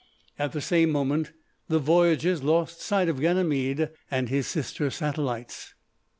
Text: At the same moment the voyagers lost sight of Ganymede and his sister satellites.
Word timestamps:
At 0.39 0.53
the 0.53 0.61
same 0.61 0.89
moment 0.89 1.31
the 1.67 1.77
voyagers 1.77 2.41
lost 2.41 2.81
sight 2.81 3.07
of 3.07 3.21
Ganymede 3.21 3.89
and 4.09 4.29
his 4.29 4.47
sister 4.47 4.89
satellites. 4.89 5.75